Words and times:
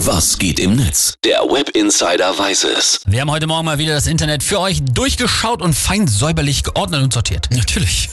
Was 0.00 0.36
geht 0.38 0.60
im 0.60 0.76
Netz? 0.76 1.14
Der 1.24 1.40
Web 1.40 1.70
Insider 1.70 2.38
weiß 2.38 2.64
es. 2.64 3.00
Wir 3.06 3.22
haben 3.22 3.30
heute 3.30 3.46
Morgen 3.46 3.64
mal 3.64 3.78
wieder 3.78 3.94
das 3.94 4.06
Internet 4.06 4.42
für 4.42 4.60
euch 4.60 4.82
durchgeschaut 4.84 5.62
und 5.62 5.72
fein 5.72 6.06
säuberlich 6.06 6.64
geordnet 6.64 7.02
und 7.02 7.14
sortiert. 7.14 7.48
Natürlich. 7.50 8.10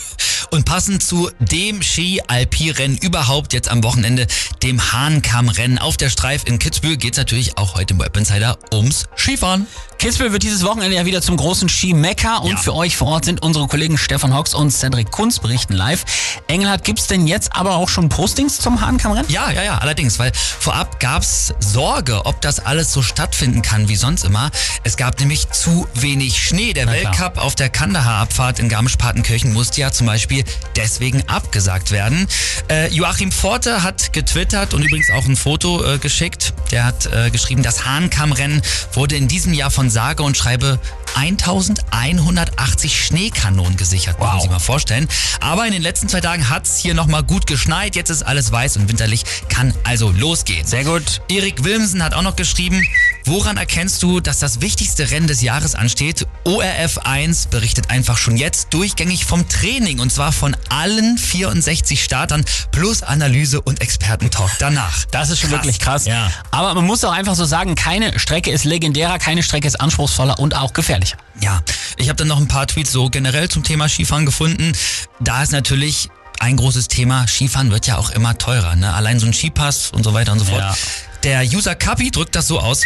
Und 0.54 0.66
passend 0.66 1.02
zu 1.02 1.32
dem 1.40 1.82
Ski-Alpi-Rennen 1.82 2.98
überhaupt 2.98 3.54
jetzt 3.54 3.70
am 3.70 3.84
Wochenende, 3.84 4.28
dem 4.62 4.94
Hahnkamm-Rennen 4.94 5.80
auf 5.80 5.98
der 5.98 6.12
Streif 6.12 6.44
in 6.46 6.60
Kitzbühel, 6.60 6.98
geht's 6.98 7.18
natürlich 7.18 7.58
auch 7.58 7.74
heute 7.74 7.96
im 7.96 8.00
Web 8.00 8.16
Insider 8.16 8.60
ums 8.72 9.06
Skifahren. 9.18 9.66
Kitzbühel 9.98 10.32
wird 10.32 10.44
dieses 10.44 10.64
Wochenende 10.64 10.96
ja 10.96 11.06
wieder 11.08 11.24
zum 11.24 11.38
großen 11.38 11.70
Ski-Mekka 11.70 12.38
und 12.38 12.52
Ja. 12.52 12.58
für 12.58 12.76
euch 12.76 12.98
vor 12.98 13.08
Ort 13.08 13.26
sind 13.26 13.42
unsere 13.42 13.68
Kollegen 13.68 13.98
Stefan 13.98 14.36
Hocks 14.36 14.54
und 14.54 14.70
Cedric 14.70 15.10
Kunz 15.10 15.40
berichten 15.40 15.74
live. 15.74 16.04
Engelhardt, 16.48 16.84
gibt's 16.84 17.08
denn 17.08 17.26
jetzt 17.26 17.56
aber 17.56 17.78
auch 17.78 17.90
schon 17.90 18.10
Postings 18.10 18.60
zum 18.60 18.80
Hahnkammrennen? 18.82 19.32
Ja, 19.32 19.50
ja, 19.52 19.64
ja, 19.64 19.78
allerdings, 19.80 20.20
weil 20.20 20.32
vorab 20.36 21.00
gab's 21.00 21.54
Sorge, 21.62 22.26
ob 22.26 22.42
das 22.42 22.60
alles 22.60 22.92
so 22.94 23.02
stattfinden 23.02 23.62
kann 23.64 23.88
wie 23.88 23.96
sonst 23.96 24.24
immer. 24.26 24.52
Es 24.84 24.98
gab 24.98 25.20
nämlich 25.20 25.50
zu 25.50 25.88
wenig 25.96 26.38
Schnee. 26.44 26.74
Der 26.74 26.86
Na 26.86 26.94
klar. 26.94 27.14
Weltcup 27.14 27.38
auf 27.44 27.56
der 27.56 27.70
Kandahar-Abfahrt 27.70 28.60
in 28.60 28.70
Garmisch-Partenkirchen 28.70 29.54
musste 29.54 29.82
ja 29.82 29.92
zum 29.92 30.06
Beispiel 30.06 30.43
deswegen 30.76 31.28
abgesagt 31.28 31.92
werden. 31.92 32.28
Äh, 32.70 32.90
Joachim 32.90 33.32
Forte 33.32 33.84
hat 33.84 34.14
getwittert 34.14 34.74
und 34.74 34.84
übrigens 34.84 35.10
auch 35.12 35.26
ein 35.26 35.36
Foto 35.36 35.84
äh, 35.84 35.98
geschickt. 35.98 36.54
Der 36.72 36.86
hat 36.86 37.06
äh, 37.08 37.30
geschrieben, 37.30 37.64
das 37.64 37.86
Hahnkammrennen 37.86 38.62
wurde 38.94 39.16
in 39.16 39.28
diesem 39.28 39.54
Jahr 39.54 39.72
von 39.72 39.90
sage 39.90 40.24
und 40.24 40.38
schreibe 40.38 40.80
1180 41.16 43.06
Schneekanonen 43.06 43.78
gesichert. 43.78 44.16
Wow. 44.18 44.26
Muss 44.26 44.32
man 44.32 44.42
sich 44.42 44.52
mal 44.52 44.60
vorstellen. 44.60 45.08
Aber 45.40 45.66
in 45.66 45.74
den 45.74 45.82
letzten 45.82 46.10
zwei 46.10 46.22
Tagen 46.22 46.50
hat's 46.50 46.80
hier 46.80 46.94
nochmal 46.94 47.24
gut 47.24 47.48
geschneit. 47.48 47.96
Jetzt 47.96 48.10
ist 48.10 48.24
alles 48.24 48.52
weiß 48.52 48.78
und 48.78 48.90
winterlich. 48.90 49.24
Kann 49.50 49.74
also 49.84 50.12
losgehen. 50.12 50.66
Sehr 50.66 50.84
gut. 50.84 51.22
Erik 51.30 51.64
Wilmsen 51.64 52.04
hat 52.04 52.14
auch 52.14 52.22
noch 52.22 52.36
geschrieben, 52.36 52.84
woran 53.26 53.58
erkennst 53.58 54.02
du, 54.04 54.20
dass 54.20 54.40
das 54.40 54.62
wichtigste 54.62 55.12
Rennen 55.12 55.28
des 55.28 55.42
Jahres 55.42 55.76
ansteht? 55.76 56.28
ORF1 56.46 57.50
berichtet 57.50 57.90
einfach 57.90 58.18
schon 58.18 58.38
jetzt 58.38 58.74
durchgängig 58.74 59.26
vom 59.26 59.48
Training 59.48 60.00
und 60.00 60.12
zwar 60.12 60.32
von 60.32 60.56
allen 60.70 61.18
64 61.18 62.04
Startern 62.04 62.46
plus 62.72 63.04
Analyse 63.04 63.62
und 63.62 63.82
Expertentalk 63.82 64.52
danach. 64.60 65.06
Das 65.12 65.30
ist 65.30 65.40
schon 65.40 65.50
Krass. 65.50 65.60
wirklich 65.60 65.80
krass. 65.80 66.06
Ja. 66.06 66.32
Aber 66.52 66.74
man 66.74 66.86
muss 66.86 67.04
auch 67.04 67.12
einfach 67.12 67.36
so 67.36 67.46
sagen, 67.46 67.76
keine 67.76 68.20
Strecke 68.20 68.52
ist 68.52 68.64
legendärer, 68.64 69.20
keine 69.20 69.44
Strecke 69.44 69.68
ist 69.68 69.80
anspruchsvoller 69.80 70.40
und 70.40 70.56
auch 70.56 70.74
gefährlicher. 70.74 71.18
Ja, 71.42 71.62
ich 71.98 72.10
habe 72.10 72.18
dann 72.18 72.28
noch 72.28 72.38
ein 72.38 72.48
paar 72.48 72.68
Tweets 72.68 72.92
so 72.92 73.10
generell 73.10 73.50
zum 73.50 73.64
Thema 73.64 73.90
Skifahren 73.90 74.26
gefunden. 74.26 74.74
Da 75.20 75.44
ist 75.44 75.52
natürlich 75.52 76.10
ein 76.40 76.58
großes 76.58 76.90
Thema, 76.90 77.28
Skifahren 77.28 77.72
wird 77.72 77.88
ja 77.88 77.98
auch 77.98 78.10
immer 78.12 78.38
teurer. 78.38 78.76
Ne? 78.76 78.94
Allein 78.94 79.20
so 79.20 79.26
ein 79.26 79.34
Skipass 79.34 79.92
und 79.92 80.04
so 80.04 80.14
weiter 80.14 80.34
und 80.34 80.40
so 80.40 80.46
fort. 80.46 80.60
Ja. 80.60 80.76
Der 81.24 81.42
User 81.44 81.74
Kapi 81.74 82.12
drückt 82.12 82.36
das 82.36 82.48
so 82.48 82.60
aus. 82.60 82.84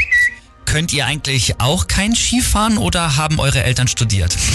Könnt 0.67 0.91
ihr 0.91 1.05
eigentlich 1.05 1.61
auch 1.61 1.87
kein 1.87 2.13
Skifahren 2.13 2.77
oder 2.77 3.15
haben 3.15 3.39
eure 3.39 3.63
Eltern 3.63 3.87
studiert? 3.87 4.35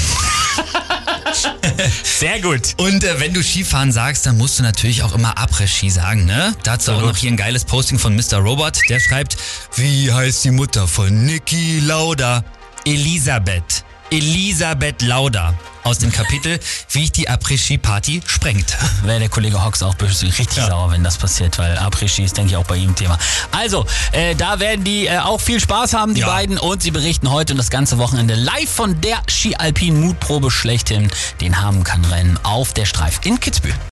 Sehr 2.04 2.38
gut. 2.40 2.74
Und 2.76 3.02
äh, 3.02 3.18
wenn 3.18 3.32
du 3.32 3.42
Skifahren 3.42 3.90
sagst, 3.90 4.26
dann 4.26 4.36
musst 4.36 4.58
du 4.58 4.62
natürlich 4.62 5.02
auch 5.02 5.14
immer 5.14 5.38
Après-Ski 5.38 5.88
sagen, 5.88 6.26
ne? 6.26 6.54
Dazu 6.64 6.92
auch 6.92 7.00
noch 7.00 7.16
hier 7.16 7.32
ein 7.32 7.38
geiles 7.38 7.64
Posting 7.64 7.98
von 7.98 8.14
Mr. 8.14 8.36
Robot. 8.36 8.78
Der 8.90 9.00
schreibt, 9.00 9.38
wie 9.76 10.12
heißt 10.12 10.44
die 10.44 10.50
Mutter 10.50 10.86
von 10.86 11.24
Niki 11.24 11.80
Lauda? 11.80 12.44
Elisabeth. 12.84 13.82
Elisabeth 14.12 15.00
Lauda. 15.02 15.54
Aus 15.84 15.98
dem 15.98 16.12
Kapitel, 16.12 16.60
wie 16.90 17.02
die 17.12 17.28
Après-Ski-Party 17.28 18.20
sprengt. 18.26 18.76
Wäre 19.02 19.18
der 19.18 19.28
Kollege 19.28 19.64
Hocks 19.64 19.82
auch 19.82 19.96
richtig 20.38 20.58
Ja. 20.58 20.68
sauer, 20.68 20.90
wenn 20.92 21.02
das 21.02 21.16
passiert, 21.16 21.58
weil 21.58 21.76
Après-Ski 21.76 22.22
ist, 22.22 22.36
denke 22.36 22.52
ich, 22.52 22.56
auch 22.56 22.64
bei 22.66 22.76
ihm 22.76 22.94
Thema. 22.94 23.18
Also, 23.50 23.84
äh, 24.12 24.34
da 24.36 24.60
werden 24.60 24.84
die 24.84 25.06
äh, 25.06 25.18
auch 25.18 25.40
viel 25.40 25.58
Spaß 25.58 25.94
haben, 25.94 26.14
die 26.14 26.20
Ja. 26.20 26.28
beiden, 26.28 26.58
und 26.58 26.82
sie 26.82 26.92
berichten 26.92 27.30
heute 27.30 27.54
und 27.54 27.56
das 27.56 27.70
ganze 27.70 27.98
Wochenende 27.98 28.34
live 28.36 28.70
von 28.70 29.00
der 29.00 29.22
Ski-Alpin 29.28 29.98
Mutprobe 30.00 30.50
schlechthin, 30.52 31.10
den 31.40 31.60
Habenkamm-Rennen 31.60 32.38
auf 32.44 32.74
der 32.74 32.84
Streif 32.84 33.18
in 33.24 33.40
Kitzbühel. 33.40 33.74